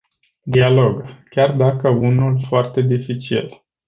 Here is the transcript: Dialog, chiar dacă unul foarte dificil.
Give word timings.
Dialog, 0.47 1.05
chiar 1.29 1.51
dacă 1.55 1.89
unul 1.89 2.41
foarte 2.47 2.81
dificil. 2.81 3.63